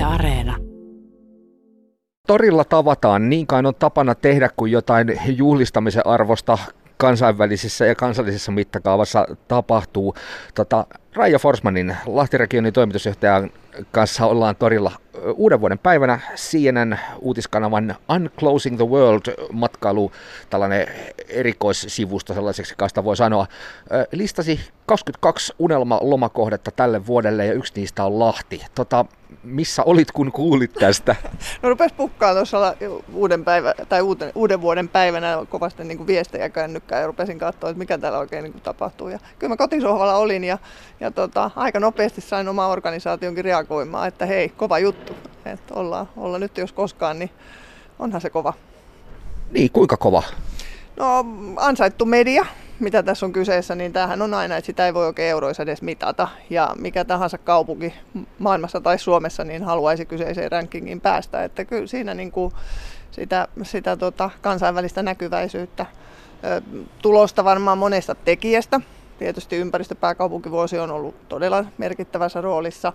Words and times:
Yle 0.00 0.06
Areena. 0.06 0.56
Torilla 2.26 2.64
tavataan, 2.64 3.30
niin 3.30 3.46
kai 3.46 3.62
on 3.64 3.74
tapana 3.74 4.14
tehdä, 4.14 4.50
kun 4.56 4.70
jotain 4.70 5.20
juhlistamisen 5.26 6.06
arvosta 6.06 6.58
kansainvälisessä 6.96 7.86
ja 7.86 7.94
kansallisessa 7.94 8.52
mittakaavassa 8.52 9.26
tapahtuu. 9.48 10.14
Tota, 10.54 10.86
Raija 11.14 11.38
Forsmanin, 11.38 11.96
Lahtiregionin 12.06 12.72
toimitusjohtajan 12.72 13.50
kanssa 13.92 14.26
ollaan 14.26 14.56
torilla 14.56 14.92
uuden 15.34 15.60
vuoden 15.60 15.78
päivänä 15.78 16.20
CNN 16.34 16.98
uutiskanavan 17.18 17.96
Unclosing 18.08 18.76
the 18.76 18.88
World 18.88 19.48
matkailu, 19.52 20.12
tällainen 20.50 20.86
erikoissivusto 21.28 22.34
sellaiseksi 22.34 22.74
kanssa 22.76 23.04
voi 23.04 23.16
sanoa, 23.16 23.46
listasi 24.12 24.60
22 24.90 25.54
unelma-lomakohdetta 25.58 26.70
tälle 26.70 27.06
vuodelle 27.06 27.46
ja 27.46 27.52
yksi 27.52 27.72
niistä 27.76 28.04
on 28.04 28.18
Lahti. 28.18 28.62
Tota, 28.74 29.04
missä 29.42 29.82
olit, 29.82 30.12
kun 30.12 30.32
kuulit 30.32 30.72
tästä? 30.72 31.16
No 31.62 31.68
rupes 31.68 31.92
pukkaa 31.92 32.34
tuossa 32.34 32.74
uuden, 33.14 33.44
päivä, 33.44 33.74
tai 33.88 34.02
uuden, 34.02 34.32
uuden 34.34 34.60
vuoden 34.60 34.88
päivänä 34.88 35.46
kovasti 35.48 35.84
niin 35.84 35.96
kuin 35.96 36.06
viestejä 36.06 36.48
kännykkää 36.48 37.00
ja 37.00 37.06
rupesin 37.06 37.38
katsoa, 37.38 37.70
että 37.70 37.78
mikä 37.78 37.98
täällä 37.98 38.18
oikein 38.18 38.42
niin 38.42 38.52
kuin 38.52 38.62
tapahtuu. 38.62 39.08
Ja 39.08 39.18
kyllä 39.38 39.48
mä 39.48 39.56
kotisohvalla 39.56 40.14
olin 40.14 40.44
ja, 40.44 40.58
ja 41.00 41.10
tota, 41.10 41.50
aika 41.56 41.80
nopeasti 41.80 42.20
sain 42.20 42.48
oma 42.48 42.68
organisaationkin 42.68 43.44
reagoimaan, 43.44 44.08
että 44.08 44.26
hei, 44.26 44.48
kova 44.48 44.78
juttu. 44.78 45.16
Että 45.44 45.74
ollaan, 45.74 46.08
ollaan 46.16 46.40
nyt 46.40 46.58
jos 46.58 46.72
koskaan, 46.72 47.18
niin 47.18 47.30
onhan 47.98 48.20
se 48.20 48.30
kova. 48.30 48.52
Niin, 49.50 49.70
kuinka 49.70 49.96
kova? 49.96 50.22
No 50.96 51.24
ansaittu 51.56 52.04
media, 52.04 52.46
mitä 52.80 53.02
tässä 53.02 53.26
on 53.26 53.32
kyseessä, 53.32 53.74
niin 53.74 53.92
tämähän 53.92 54.22
on 54.22 54.34
aina, 54.34 54.56
että 54.56 54.66
sitä 54.66 54.86
ei 54.86 54.94
voi 54.94 55.06
oikein 55.06 55.30
euroissa 55.30 55.62
edes 55.62 55.82
mitata. 55.82 56.28
Ja 56.50 56.74
mikä 56.78 57.04
tahansa 57.04 57.38
kaupunki 57.38 57.94
maailmassa 58.38 58.80
tai 58.80 58.98
Suomessa 58.98 59.44
niin 59.44 59.64
haluaisi 59.64 60.06
kyseiseen 60.06 60.52
rankingin 60.52 61.00
päästä. 61.00 61.44
Että 61.44 61.64
kyllä 61.64 61.86
siinä 61.86 62.14
niin 62.14 62.32
kuin 62.32 62.52
sitä, 63.10 63.48
sitä 63.62 63.96
tota 63.96 64.30
kansainvälistä 64.40 65.02
näkyväisyyttä 65.02 65.86
tulosta 67.02 67.44
varmaan 67.44 67.78
monesta 67.78 68.14
tekijästä. 68.14 68.80
Tietysti 69.20 69.56
ympäristöpääkaupunkivuosi 69.56 70.78
on 70.78 70.90
ollut 70.90 71.28
todella 71.28 71.64
merkittävässä 71.78 72.40
roolissa. 72.40 72.92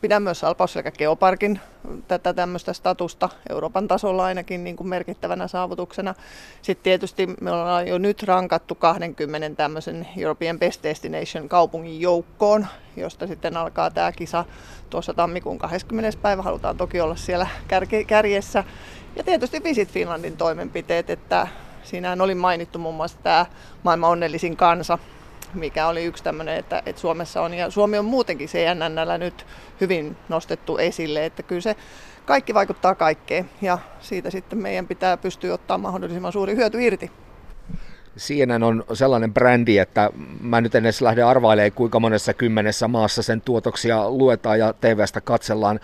Pidän 0.00 0.22
myös 0.22 0.40
Salpausselkä 0.40 0.90
Geoparkin 0.90 1.60
tätä 2.08 2.32
tämmöistä 2.32 2.72
statusta 2.72 3.28
Euroopan 3.50 3.88
tasolla 3.88 4.24
ainakin 4.24 4.64
niin 4.64 4.76
kuin 4.76 4.88
merkittävänä 4.88 5.48
saavutuksena. 5.48 6.14
Sitten 6.62 6.84
tietysti 6.84 7.26
me 7.40 7.50
ollaan 7.50 7.88
jo 7.88 7.98
nyt 7.98 8.22
rankattu 8.22 8.74
20 8.74 9.50
tämmöisen 9.56 10.08
European 10.18 10.58
Best 10.58 10.82
Destination 10.82 11.48
kaupungin 11.48 12.00
joukkoon, 12.00 12.66
josta 12.96 13.26
sitten 13.26 13.56
alkaa 13.56 13.90
tämä 13.90 14.12
kisa 14.12 14.44
tuossa 14.90 15.14
tammikuun 15.14 15.58
20. 15.58 16.18
päivä. 16.22 16.42
Halutaan 16.42 16.76
toki 16.76 17.00
olla 17.00 17.16
siellä 17.16 17.46
kärjessä. 18.06 18.64
Ja 19.16 19.24
tietysti 19.24 19.64
Visit 19.64 19.88
Finlandin 19.88 20.36
toimenpiteet, 20.36 21.10
että 21.10 21.48
Siinähän 21.84 22.20
oli 22.20 22.34
mainittu 22.34 22.78
muun 22.78 22.94
muassa 22.94 23.18
tämä 23.22 23.46
maailman 23.82 24.10
onnellisin 24.10 24.56
kansa, 24.56 24.98
mikä 25.54 25.88
oli 25.88 26.04
yksi 26.04 26.24
tämmöinen, 26.24 26.56
että, 26.56 26.82
että 26.86 27.00
Suomessa 27.00 27.42
on, 27.42 27.54
ja 27.54 27.70
Suomi 27.70 27.98
on 27.98 28.04
muutenkin 28.04 28.48
CNNllä 28.48 29.18
nyt 29.18 29.46
hyvin 29.80 30.16
nostettu 30.28 30.78
esille, 30.78 31.26
että 31.26 31.42
kyllä 31.42 31.60
se 31.60 31.76
kaikki 32.24 32.54
vaikuttaa 32.54 32.94
kaikkeen, 32.94 33.50
ja 33.62 33.78
siitä 34.00 34.30
sitten 34.30 34.58
meidän 34.58 34.86
pitää 34.86 35.16
pystyä 35.16 35.54
ottaa 35.54 35.78
mahdollisimman 35.78 36.32
suuri 36.32 36.56
hyöty 36.56 36.82
irti. 36.82 37.10
CNN 38.18 38.62
on 38.62 38.84
sellainen 38.92 39.34
brändi, 39.34 39.78
että 39.78 40.10
mä 40.40 40.60
nyt 40.60 40.74
en 40.74 40.84
edes 40.84 41.02
lähde 41.02 41.22
arvailemaan, 41.22 41.72
kuinka 41.72 42.00
monessa 42.00 42.34
kymmenessä 42.34 42.88
maassa 42.88 43.22
sen 43.22 43.40
tuotoksia 43.40 44.10
luetaan 44.10 44.58
ja 44.58 44.72
TVstä 44.72 45.20
katsellaan 45.20 45.80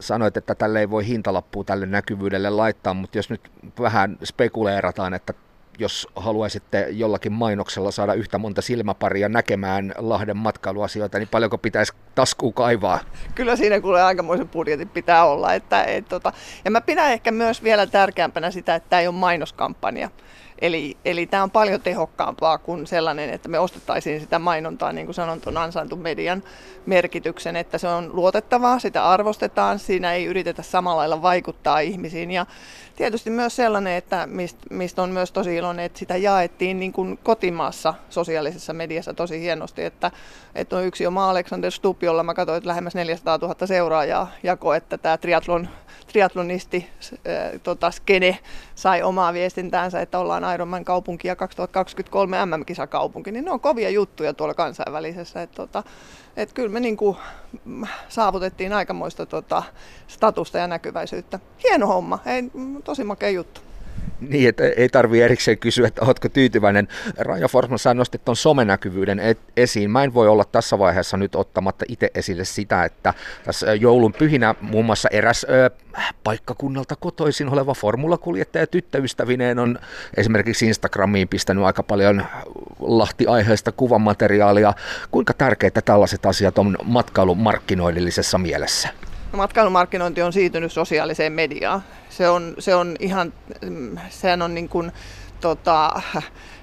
sanoit, 0.00 0.36
että 0.36 0.54
tälle 0.54 0.80
ei 0.80 0.90
voi 0.90 1.06
hintalappua 1.06 1.64
tälle 1.64 1.86
näkyvyydelle 1.86 2.50
laittaa, 2.50 2.94
mutta 2.94 3.18
jos 3.18 3.30
nyt 3.30 3.50
vähän 3.80 4.18
spekuleerataan, 4.24 5.14
että 5.14 5.34
jos 5.78 6.08
haluaisitte 6.16 6.86
jollakin 6.90 7.32
mainoksella 7.32 7.90
saada 7.90 8.14
yhtä 8.14 8.38
monta 8.38 8.62
silmäparia 8.62 9.28
näkemään 9.28 9.94
Lahden 9.98 10.36
matkailuasioita, 10.36 11.18
niin 11.18 11.28
paljonko 11.28 11.58
pitäisi 11.58 11.92
taskuun 12.14 12.54
kaivaa? 12.54 13.00
Kyllä 13.34 13.56
siinä 13.56 13.80
kuulee 13.80 14.02
aikamoisen 14.02 14.48
budjetin 14.48 14.88
pitää 14.88 15.24
olla. 15.24 15.54
Että, 15.54 15.84
et, 15.84 16.08
tota, 16.08 16.32
ja 16.64 16.70
mä 16.70 16.80
pidän 16.80 17.12
ehkä 17.12 17.30
myös 17.30 17.62
vielä 17.62 17.86
tärkeämpänä 17.86 18.50
sitä, 18.50 18.74
että 18.74 18.88
tämä 18.90 19.00
ei 19.00 19.06
ole 19.06 19.14
mainoskampanja. 19.14 20.10
Eli, 20.62 20.96
eli 21.04 21.26
tämä 21.26 21.42
on 21.42 21.50
paljon 21.50 21.80
tehokkaampaa 21.80 22.58
kuin 22.58 22.86
sellainen, 22.86 23.30
että 23.30 23.48
me 23.48 23.58
ostettaisiin 23.58 24.20
sitä 24.20 24.38
mainontaa, 24.38 24.92
niin 24.92 25.06
kuin 25.06 25.14
sanon 25.14 25.40
tuon 25.40 25.56
ansaintun 25.56 25.98
median 25.98 26.42
merkityksen, 26.86 27.56
että 27.56 27.78
se 27.78 27.88
on 27.88 28.10
luotettavaa, 28.12 28.78
sitä 28.78 29.08
arvostetaan, 29.08 29.78
siinä 29.78 30.12
ei 30.12 30.24
yritetä 30.24 30.62
samalla 30.62 30.98
lailla 30.98 31.22
vaikuttaa 31.22 31.80
ihmisiin. 31.80 32.30
Ja 32.30 32.46
tietysti 32.96 33.30
myös 33.30 33.56
sellainen, 33.56 33.92
että 33.92 34.26
mistä 34.26 34.60
mist 34.70 34.98
on 34.98 35.10
myös 35.10 35.32
tosi 35.32 35.56
iloinen, 35.56 35.84
että 35.84 35.98
sitä 35.98 36.16
jaettiin 36.16 36.80
niin 36.80 36.92
kuin 36.92 37.18
kotimaassa 37.22 37.94
sosiaalisessa 38.10 38.72
mediassa 38.72 39.14
tosi 39.14 39.40
hienosti, 39.40 39.84
että, 39.84 40.10
että 40.54 40.76
on 40.76 40.84
yksi 40.84 41.06
oma 41.06 41.30
Alexander 41.30 41.70
Stubb, 41.70 42.02
jolla 42.02 42.22
mä 42.22 42.34
katsoin, 42.34 42.56
että 42.56 42.68
lähemmäs 42.68 42.94
400 42.94 43.38
000 43.38 43.66
seuraajaa 43.66 44.30
jako, 44.42 44.74
että 44.74 44.98
tämä 44.98 45.16
triathlon 45.16 45.68
triatlonisti 46.06 46.90
äh, 47.12 47.60
tota, 47.62 47.90
skene 47.90 48.38
sai 48.74 49.02
omaa 49.02 49.32
viestintäänsä, 49.32 50.00
että 50.00 50.18
ollaan 50.18 50.44
Ironman 50.54 50.84
kaupunki 50.84 51.28
ja 51.28 51.36
2023 51.36 52.46
MM-kisakaupunki, 52.46 53.32
niin 53.32 53.44
ne 53.44 53.50
on 53.50 53.60
kovia 53.60 53.90
juttuja 53.90 54.34
tuolla 54.34 54.54
kansainvälisessä. 54.54 55.42
Että 55.42 55.56
tota, 55.56 55.82
et 56.36 56.52
kyllä 56.52 56.68
me 56.68 56.80
niinku 56.80 57.16
saavutettiin 58.08 58.72
aikamoista 58.72 59.26
tota, 59.26 59.62
statusta 60.08 60.58
ja 60.58 60.66
näkyväisyyttä. 60.66 61.38
Hieno 61.64 61.86
homma, 61.86 62.18
ei, 62.26 62.42
tosi 62.84 63.04
makea 63.04 63.30
juttu. 63.30 63.67
Niin, 64.20 64.48
että 64.48 64.64
ei 64.76 64.88
tarvitse 64.88 65.24
erikseen 65.24 65.58
kysyä, 65.58 65.86
että 65.88 66.04
oletko 66.04 66.28
tyytyväinen. 66.28 66.88
Raja 67.18 67.48
Forsman, 67.48 67.78
sä 67.78 67.94
nostit 67.94 68.24
tuon 68.24 68.36
somenäkyvyyden 68.36 69.20
esiin. 69.56 69.90
Mä 69.90 70.04
en 70.04 70.14
voi 70.14 70.28
olla 70.28 70.44
tässä 70.44 70.78
vaiheessa 70.78 71.16
nyt 71.16 71.34
ottamatta 71.34 71.84
itse 71.88 72.10
esille 72.14 72.44
sitä, 72.44 72.84
että 72.84 73.14
tässä 73.44 73.74
joulun 73.74 74.12
pyhinä 74.12 74.54
muun 74.60 74.84
muassa 74.84 75.08
eräs 75.12 75.46
ö, 75.48 75.70
paikkakunnalta 76.24 76.96
kotoisin 76.96 77.48
oleva 77.48 77.74
formulakuljettaja 77.74 78.66
tyttöystävineen 78.66 79.58
on 79.58 79.78
esimerkiksi 80.16 80.66
Instagramiin 80.66 81.28
pistänyt 81.28 81.64
aika 81.64 81.82
paljon 81.82 82.24
Lahti-aiheista 82.80 83.72
kuvamateriaalia. 83.72 84.72
Kuinka 85.10 85.34
tärkeitä 85.34 85.80
tällaiset 85.80 86.26
asiat 86.26 86.58
on 86.58 86.76
matkailun 86.84 87.38
markkinoillisessa 87.38 88.38
mielessä? 88.38 88.88
No, 89.32 89.36
matkailumarkkinointi 89.36 90.22
on 90.22 90.32
siirtynyt 90.32 90.72
sosiaaliseen 90.72 91.32
mediaan. 91.32 91.82
Se 92.08 92.28
on, 92.28 92.54
se 92.58 92.74
on 92.74 92.96
ihan, 93.00 93.32
sehän 94.10 94.42
on 94.42 94.54
niin 94.54 94.68
kuin, 94.68 94.92
tota, 95.40 96.02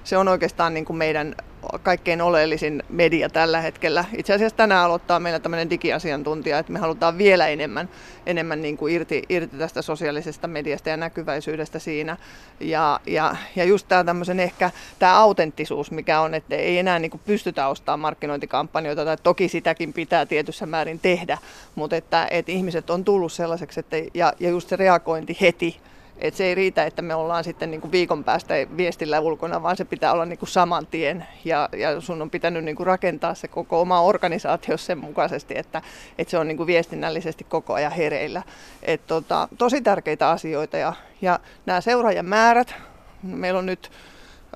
se 0.04 0.16
on 0.16 0.28
oikeastaan 0.28 0.74
niin 0.74 0.84
kuin 0.84 0.96
meidän 0.96 1.34
kaikkein 1.82 2.22
oleellisin 2.22 2.82
media 2.88 3.28
tällä 3.28 3.60
hetkellä. 3.60 4.04
Itse 4.16 4.34
asiassa 4.34 4.56
tänään 4.56 4.84
aloittaa 4.84 5.20
meillä 5.20 5.38
tämmöinen 5.38 5.70
digiasiantuntija, 5.70 6.58
että 6.58 6.72
me 6.72 6.78
halutaan 6.78 7.18
vielä 7.18 7.48
enemmän, 7.48 7.88
enemmän 8.26 8.62
niin 8.62 8.76
kuin 8.76 8.94
irti, 8.94 9.22
irti 9.28 9.56
tästä 9.56 9.82
sosiaalisesta 9.82 10.48
mediasta 10.48 10.88
ja 10.88 10.96
näkyväisyydestä 10.96 11.78
siinä. 11.78 12.16
Ja, 12.60 13.00
ja, 13.06 13.36
ja 13.56 13.64
just 13.64 13.88
tämä 13.88 14.04
tämmöisen 14.04 14.40
ehkä 14.40 14.70
tämä 14.98 15.18
autenttisuus, 15.18 15.90
mikä 15.90 16.20
on, 16.20 16.34
että 16.34 16.56
ei 16.56 16.78
enää 16.78 16.98
niin 16.98 17.10
kuin 17.10 17.20
pystytä 17.26 17.68
ostamaan 17.68 18.00
markkinointikampanjoita, 18.00 19.04
tai 19.04 19.16
toki 19.22 19.48
sitäkin 19.48 19.92
pitää 19.92 20.26
tietyssä 20.26 20.66
määrin 20.66 21.00
tehdä, 21.00 21.38
mutta 21.74 21.96
että, 21.96 22.28
että 22.30 22.52
ihmiset 22.52 22.90
on 22.90 23.04
tullut 23.04 23.32
sellaiseksi, 23.32 23.80
että, 23.80 23.96
ja, 24.14 24.32
ja 24.40 24.50
just 24.50 24.68
se 24.68 24.76
reagointi 24.76 25.36
heti, 25.40 25.80
et 26.18 26.34
se 26.34 26.44
ei 26.44 26.54
riitä, 26.54 26.84
että 26.84 27.02
me 27.02 27.14
ollaan 27.14 27.44
sitten 27.44 27.70
niin 27.70 27.80
kuin 27.80 27.92
viikon 27.92 28.24
päästä 28.24 28.54
viestillä 28.76 29.20
ulkona, 29.20 29.62
vaan 29.62 29.76
se 29.76 29.84
pitää 29.84 30.12
olla 30.12 30.24
niin 30.24 30.38
kuin 30.38 30.48
saman 30.48 30.86
tien. 30.86 31.26
Ja, 31.44 31.68
ja 31.76 32.00
sun 32.00 32.22
on 32.22 32.30
pitänyt 32.30 32.64
niin 32.64 32.76
kuin 32.76 32.86
rakentaa 32.86 33.34
se 33.34 33.48
koko 33.48 33.80
oma 33.80 34.00
organisaatio 34.00 34.76
sen 34.76 34.98
mukaisesti, 34.98 35.58
että, 35.58 35.82
että 36.18 36.30
se 36.30 36.38
on 36.38 36.48
niin 36.48 36.56
kuin 36.56 36.66
viestinnällisesti 36.66 37.44
koko 37.44 37.74
ajan 37.74 37.92
hereillä. 37.92 38.42
Et 38.82 39.06
tota, 39.06 39.48
tosi 39.58 39.80
tärkeitä 39.80 40.30
asioita. 40.30 40.76
Ja, 40.76 40.92
ja 41.22 41.40
nämä 41.66 41.80
seuraajamäärät, 41.80 42.74
meillä 43.22 43.58
on 43.58 43.66
nyt... 43.66 43.90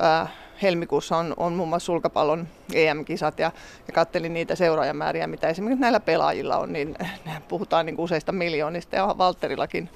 Ää, 0.00 0.28
helmikuussa 0.62 1.16
on, 1.16 1.34
on 1.36 1.52
muun 1.52 1.68
muassa 1.68 1.86
sulkapallon 1.86 2.48
EM-kisat 2.74 3.38
ja, 3.38 3.52
ja 3.86 3.92
kattelin 3.92 4.34
niitä 4.34 4.54
seuraajamääriä, 4.54 5.26
mitä 5.26 5.48
esimerkiksi 5.48 5.80
näillä 5.80 6.00
pelaajilla 6.00 6.56
on, 6.56 6.72
niin 6.72 6.96
puhutaan 7.48 7.86
niin 7.86 7.96
kuin 7.96 8.04
useista 8.04 8.32
miljoonista 8.32 8.96
ja 8.96 9.14
Valterillakin 9.18 9.88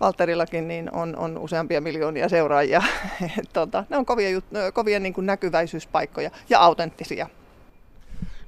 Valterillakin 0.00 0.68
niin 0.68 0.92
on, 0.92 1.16
on 1.16 1.38
useampia 1.38 1.80
miljoonia 1.80 2.28
seuraajia. 2.28 2.82
tota, 3.52 3.84
ne 3.88 3.96
on 3.96 4.06
kovia, 4.06 4.40
kovia 4.74 5.00
niin 5.00 5.14
kuin 5.14 5.26
näkyväisyyspaikkoja 5.26 6.30
ja 6.48 6.60
autenttisia. 6.60 7.28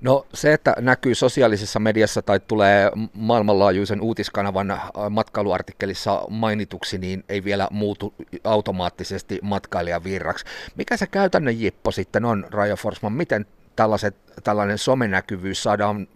No 0.00 0.26
se, 0.34 0.52
että 0.52 0.74
näkyy 0.80 1.14
sosiaalisessa 1.14 1.80
mediassa 1.80 2.22
tai 2.22 2.40
tulee 2.40 2.90
maailmanlaajuisen 3.14 4.00
uutiskanavan 4.00 4.70
äh, 4.70 4.90
matkailuartikkelissa 5.10 6.22
mainituksi, 6.30 6.98
niin 6.98 7.24
ei 7.28 7.44
vielä 7.44 7.68
muutu 7.70 8.14
automaattisesti 8.44 9.38
matkailijavirraksi. 9.42 10.44
Mikä 10.76 10.96
se 10.96 11.06
käytännön 11.06 11.60
jippo 11.60 11.90
sitten 11.90 12.24
on, 12.24 12.46
Raja 12.50 12.76
Forsman? 12.76 13.12
Miten 13.12 13.46
tällaiset, 13.76 14.16
tällainen 14.44 14.78
somenäkyvyys 14.78 15.62
saadaan 15.62 16.08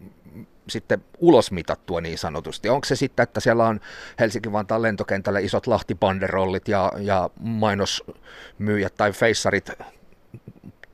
sitten 0.70 1.04
ulosmitattua 1.18 2.00
niin 2.00 2.18
sanotusti? 2.18 2.68
Onko 2.68 2.84
se 2.84 2.96
sitten, 2.96 3.22
että 3.22 3.40
siellä 3.40 3.66
on 3.66 3.80
Helsinki-Vantaan 4.18 4.82
lentokentällä 4.82 5.38
isot 5.38 5.66
lahtipanderollit 5.66 6.68
ja, 6.68 6.92
ja 6.98 7.30
mainosmyyjät 7.40 8.94
tai 8.96 9.12
feissarit 9.12 9.70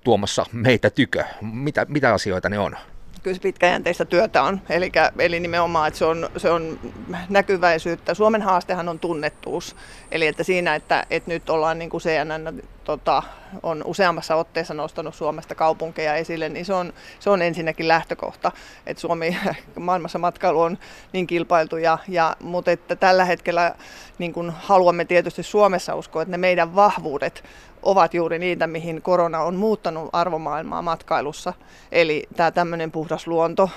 tuomassa 0.05 0.47
meitä 0.53 0.91
tykö? 0.91 1.25
Mitä, 1.41 1.87
mitä 1.89 2.15
asioita 2.15 2.49
ne 2.49 2.59
on? 2.59 2.77
kyllä 3.27 3.39
pitkäjänteistä 3.43 4.05
työtä 4.05 4.43
on. 4.43 4.61
Eli, 4.69 4.93
eli 5.19 5.41
nimenomaan, 5.41 5.89
että 5.89 5.99
se 5.99 6.05
on, 6.05 6.31
se 6.37 6.51
on 6.51 6.79
näkyväisyyttä. 7.29 8.15
Suomen 8.15 8.43
haastehan 8.43 8.89
on 8.89 8.99
tunnettuus. 8.99 9.77
Eli 10.11 10.27
että 10.27 10.43
siinä, 10.43 10.75
että, 10.75 11.07
että 11.11 11.31
nyt 11.31 11.51
ollaan 11.51 11.79
niin 11.79 11.91
kuin 11.91 12.03
CNN 12.03 12.63
tota, 12.87 13.23
on 13.63 13.83
useammassa 13.85 14.37
otteessa 14.37 14.75
nostanut 14.75 15.15
Suomesta 15.15 15.55
kaupunkeja 15.55 16.15
esille, 16.15 16.49
niin 16.49 16.65
se 16.65 16.75
on, 16.75 16.93
se 17.21 17.31
on 17.31 17.43
ensinnäkin 17.43 17.89
lähtökohta. 17.89 18.53
Että 18.87 19.01
Suomi 19.01 19.39
maailmassa 19.79 20.19
matkailu 20.19 20.61
on 20.61 20.79
niin 21.13 21.27
kilpailtu, 21.27 21.77
ja, 21.77 21.99
ja, 22.09 22.37
mutta 22.41 22.71
että 22.71 22.97
tällä 22.97 23.25
hetkellä 23.25 23.75
niin 24.19 24.33
kuin 24.33 24.51
haluamme 24.51 25.05
tietysti 25.05 25.43
Suomessa 25.43 25.95
uskoa, 25.95 26.23
että 26.23 26.31
ne 26.31 26.39
meidän 26.39 26.75
vahvuudet 26.75 27.45
ovat 27.83 28.15
juuri 28.15 28.39
niitä, 28.39 28.67
mihin 28.67 29.03
korona 29.03 29.41
on 29.41 29.55
muuttanut 29.57 30.11
arvomaailmaa 30.13 30.83
matkailussa. 30.83 31.53
Eli 31.93 32.27
tämä 32.37 32.51
tämmöinen 32.51 32.91
puhdas 32.91 33.27
luonto, 33.27 33.71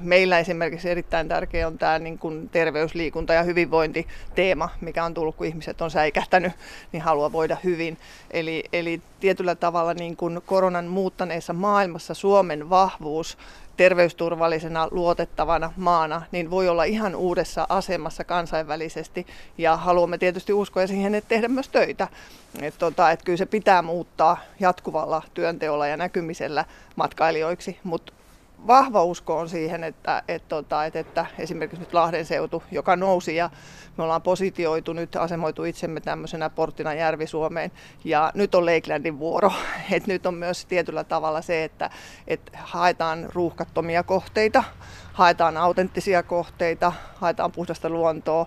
meillä 0.00 0.38
esimerkiksi 0.38 0.90
erittäin 0.90 1.28
tärkeä 1.28 1.66
on 1.66 1.78
tämä 1.78 1.98
niin 1.98 2.18
kuin 2.18 2.48
terveysliikunta 2.48 3.32
ja 3.32 3.42
hyvinvointiteema, 3.42 4.68
mikä 4.80 5.04
on 5.04 5.14
tullut, 5.14 5.36
kun 5.36 5.46
ihmiset 5.46 5.82
on 5.82 5.90
säikähtänyt, 5.90 6.52
niin 6.92 7.02
haluaa 7.02 7.32
voida 7.32 7.56
hyvin. 7.64 7.98
Eli, 8.30 8.64
eli 8.72 9.00
tietyllä 9.20 9.54
tavalla 9.54 9.94
niin 9.94 10.16
kuin 10.16 10.40
koronan 10.46 10.86
muuttaneessa 10.86 11.52
maailmassa 11.52 12.14
Suomen 12.14 12.70
vahvuus 12.70 13.38
terveysturvallisena, 13.76 14.88
luotettavana 14.90 15.72
maana, 15.76 16.22
niin 16.32 16.50
voi 16.50 16.68
olla 16.68 16.84
ihan 16.84 17.14
uudessa 17.14 17.66
asemassa 17.68 18.24
kansainvälisesti. 18.24 19.26
Ja 19.58 19.76
haluamme 19.76 20.18
tietysti 20.18 20.52
uskoa 20.52 20.86
siihen, 20.86 21.14
että 21.14 21.28
tehdä 21.28 21.48
myös 21.48 21.68
töitä. 21.68 22.08
Että 22.62 22.78
tota, 22.78 23.10
et 23.10 23.22
kyllä 23.22 23.36
se 23.36 23.46
pitää 23.46 23.82
muuttaa 23.82 24.36
jatkuvalla 24.60 25.22
työnteolla 25.34 25.86
ja 25.86 25.96
näkymisellä 25.96 26.64
matkailijoiksi, 26.96 27.78
mutta 27.84 28.12
vahva 28.66 29.04
usko 29.04 29.38
on 29.38 29.48
siihen, 29.48 29.84
että, 29.84 30.22
että, 30.28 30.48
tota, 30.48 30.84
että, 30.84 30.98
että 30.98 31.26
esimerkiksi 31.38 31.80
nyt 31.80 31.94
Lahden 31.94 32.24
seutu, 32.24 32.62
joka 32.70 32.96
nousi 32.96 33.36
ja 33.36 33.50
me 33.96 34.04
ollaan 34.04 34.22
positioitu 34.22 34.92
nyt, 34.92 35.16
asemoitu 35.16 35.64
itsemme 35.64 36.00
tämmöisenä 36.00 36.50
porttina 36.50 36.94
Järvi-Suomeen 36.94 37.72
ja 38.04 38.32
nyt 38.34 38.54
on 38.54 38.66
Lakelandin 38.66 39.18
vuoro. 39.18 39.52
Et 39.92 40.06
nyt 40.06 40.26
on 40.26 40.34
myös 40.34 40.64
tietyllä 40.64 41.04
tavalla 41.04 41.42
se, 41.42 41.64
että, 41.64 41.90
että 42.26 42.58
haetaan 42.62 43.28
ruuhkattomia 43.32 44.02
kohteita, 44.02 44.64
haetaan 45.14 45.56
autenttisia 45.56 46.22
kohteita, 46.22 46.92
haetaan 47.14 47.52
puhdasta 47.52 47.88
luontoa. 47.88 48.46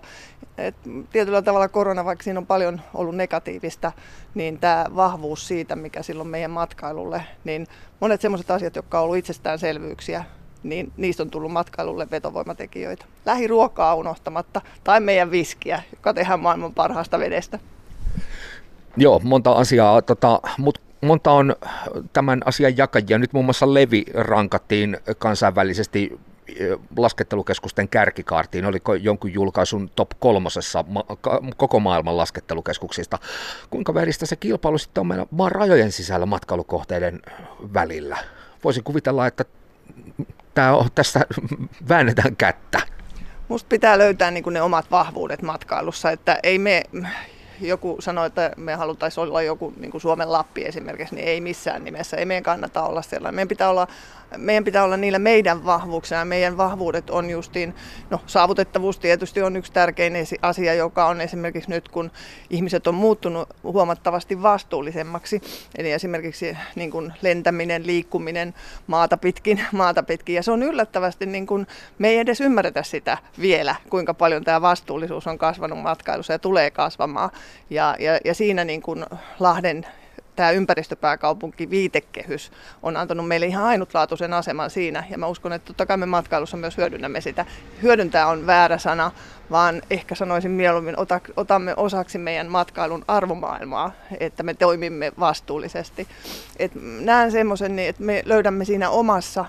Et 0.58 0.74
tietyllä 1.12 1.42
tavalla 1.42 1.68
korona, 1.68 2.04
vaikka 2.04 2.22
siinä 2.22 2.40
on 2.40 2.46
paljon 2.46 2.80
ollut 2.94 3.16
negatiivista, 3.16 3.92
niin 4.34 4.58
tämä 4.58 4.86
vahvuus 4.96 5.48
siitä, 5.48 5.76
mikä 5.76 6.02
silloin 6.02 6.28
meidän 6.28 6.50
matkailulle, 6.50 7.22
niin 7.44 7.66
monet 8.00 8.20
sellaiset 8.20 8.50
asiat, 8.50 8.76
jotka 8.76 8.98
on 8.98 9.04
ollut 9.04 9.16
itsestäänselvyyksiä, 9.16 10.24
niin 10.62 10.92
niistä 10.96 11.22
on 11.22 11.30
tullut 11.30 11.52
matkailulle 11.52 12.06
vetovoimatekijöitä. 12.10 13.04
Lähiruokaa 13.26 13.94
unohtamatta, 13.94 14.60
tai 14.84 15.00
meidän 15.00 15.30
viskiä, 15.30 15.82
joka 15.90 16.14
tehdään 16.14 16.40
maailman 16.40 16.74
parhaasta 16.74 17.18
vedestä. 17.18 17.58
Joo, 18.96 19.20
monta 19.24 19.52
asiaa, 19.52 20.02
tota, 20.02 20.40
mutta 20.58 20.80
monta 21.00 21.32
on 21.32 21.56
tämän 22.12 22.42
asian 22.44 22.76
jakajia. 22.76 23.18
Nyt 23.18 23.32
muun 23.32 23.44
muassa 23.44 23.74
Levi 23.74 24.04
rankattiin 24.14 24.98
kansainvälisesti 25.18 26.18
laskettelukeskusten 26.96 27.88
kärkikaartiin, 27.88 28.66
oliko 28.66 28.94
jonkun 28.94 29.32
julkaisun 29.32 29.90
top 29.96 30.10
kolmosessa 30.18 30.84
koko 31.56 31.80
maailman 31.80 32.16
laskettelukeskuksista. 32.16 33.18
Kuinka 33.70 33.94
veristä 33.94 34.26
se 34.26 34.36
kilpailu 34.36 34.78
sitten 34.78 35.00
on 35.00 35.06
meidän 35.06 35.26
maan 35.30 35.52
rajojen 35.52 35.92
sisällä 35.92 36.26
matkailukohteiden 36.26 37.22
välillä? 37.74 38.18
Voisin 38.64 38.84
kuvitella, 38.84 39.26
että 39.26 39.44
tää 40.54 40.76
on, 40.76 40.88
tässä 40.94 41.20
väännetään 41.88 42.36
kättä. 42.36 42.80
Musta 43.48 43.68
pitää 43.68 43.98
löytää 43.98 44.30
niin 44.30 44.44
ne 44.50 44.62
omat 44.62 44.90
vahvuudet 44.90 45.42
matkailussa, 45.42 46.10
että 46.10 46.38
ei 46.42 46.58
me 46.58 46.82
joku 47.60 47.96
sanoi, 48.00 48.26
että 48.26 48.50
me 48.56 48.74
haluttaisiin 48.74 49.22
olla 49.22 49.42
joku 49.42 49.72
niin 49.76 49.90
kuin 49.90 50.00
Suomen 50.00 50.32
Lappi 50.32 50.64
esimerkiksi, 50.64 51.14
niin 51.14 51.28
ei 51.28 51.40
missään 51.40 51.84
nimessä. 51.84 52.16
Ei 52.16 52.24
meidän 52.24 52.42
kannata 52.42 52.82
olla 52.82 53.02
sellainen. 53.02 53.34
Meidän 53.34 53.48
pitää 53.48 53.70
olla, 53.70 53.86
meidän 54.36 54.64
pitää 54.64 54.84
olla 54.84 54.96
niillä 54.96 55.18
meidän 55.18 55.64
vahvuuksilla. 55.64 56.24
Meidän 56.24 56.56
vahvuudet 56.56 57.10
on 57.10 57.30
justiin, 57.30 57.74
no 58.10 58.20
saavutettavuus 58.26 58.98
tietysti 58.98 59.42
on 59.42 59.56
yksi 59.56 59.72
tärkein 59.72 60.14
asia, 60.42 60.74
joka 60.74 61.06
on 61.06 61.20
esimerkiksi 61.20 61.70
nyt, 61.70 61.88
kun 61.88 62.10
ihmiset 62.50 62.86
on 62.86 62.94
muuttunut 62.94 63.48
huomattavasti 63.62 64.42
vastuullisemmaksi. 64.42 65.40
Eli 65.78 65.92
esimerkiksi 65.92 66.56
niin 66.74 66.90
kuin 66.90 67.12
lentäminen, 67.22 67.86
liikkuminen 67.86 68.54
maata 68.86 69.16
pitkin, 69.16 69.60
maata 69.72 70.02
pitkin. 70.02 70.34
Ja 70.34 70.42
se 70.42 70.52
on 70.52 70.62
yllättävästi, 70.62 71.26
niin 71.26 71.46
kuin, 71.46 71.66
me 71.98 72.08
ei 72.08 72.18
edes 72.18 72.40
ymmärretä 72.40 72.82
sitä 72.82 73.18
vielä, 73.40 73.76
kuinka 73.90 74.14
paljon 74.14 74.44
tämä 74.44 74.60
vastuullisuus 74.60 75.26
on 75.26 75.38
kasvanut 75.38 75.78
matkailussa 75.78 76.32
ja 76.32 76.38
tulee 76.38 76.70
kasvamaan. 76.70 77.30
Ja, 77.70 77.96
ja, 77.98 78.18
ja 78.24 78.34
siinä 78.34 78.64
niin 78.64 78.82
kuin 78.82 79.06
Lahden 79.38 79.86
tämä 80.38 80.50
ympäristöpääkaupunki 80.50 81.70
viitekehys 81.70 82.52
on 82.82 82.96
antanut 82.96 83.28
meille 83.28 83.46
ihan 83.46 83.64
ainutlaatuisen 83.64 84.32
aseman 84.32 84.70
siinä. 84.70 85.04
Ja 85.10 85.18
mä 85.18 85.26
uskon, 85.26 85.52
että 85.52 85.66
totta 85.66 85.86
kai 85.86 85.96
me 85.96 86.06
matkailussa 86.06 86.56
myös 86.56 86.76
hyödynnämme 86.76 87.20
sitä. 87.20 87.46
Hyödyntää 87.82 88.26
on 88.26 88.46
väärä 88.46 88.78
sana, 88.78 89.10
vaan 89.50 89.82
ehkä 89.90 90.14
sanoisin 90.14 90.50
mieluummin, 90.50 90.96
otamme 91.36 91.74
osaksi 91.76 92.18
meidän 92.18 92.46
matkailun 92.46 93.04
arvomaailmaa, 93.08 93.92
että 94.20 94.42
me 94.42 94.54
toimimme 94.54 95.12
vastuullisesti. 95.20 96.08
Et 96.58 96.72
näen 97.00 97.32
semmoisen, 97.32 97.76
niin, 97.76 97.88
että 97.88 98.02
me 98.02 98.22
löydämme 98.24 98.64
siinä 98.64 98.90
omassa 98.90 99.44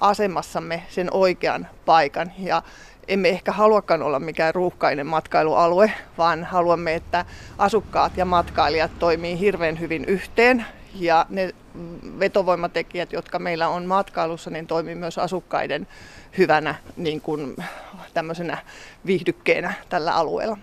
asemassamme 0.00 0.82
sen 0.88 1.08
oikean 1.12 1.68
paikan. 1.86 2.32
Ja 2.38 2.62
emme 3.08 3.28
ehkä 3.28 3.52
haluakaan 3.52 4.02
olla 4.02 4.20
mikään 4.20 4.54
ruuhkainen 4.54 5.06
matkailualue, 5.06 5.92
vaan 6.18 6.44
haluamme, 6.44 6.94
että 6.94 7.24
asukkaat 7.58 8.16
ja 8.16 8.24
matkailijat 8.24 8.90
toimii 8.98 9.38
hirveän 9.38 9.80
hyvin 9.80 10.04
yhteen 10.04 10.64
ja 10.94 11.26
ne 11.28 11.54
vetovoimatekijät, 12.18 13.12
jotka 13.12 13.38
meillä 13.38 13.68
on 13.68 13.86
matkailussa, 13.86 14.50
niin 14.50 14.66
toimii 14.66 14.94
myös 14.94 15.18
asukkaiden 15.18 15.86
hyvänä 16.38 16.74
niin 16.96 17.20
kuin 17.20 17.56
tämmöisenä 18.14 18.58
viihdykkeenä 19.06 19.72
tällä 19.88 20.14
alueella. 20.14 20.58